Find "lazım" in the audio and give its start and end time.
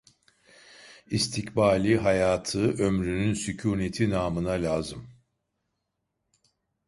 4.51-5.07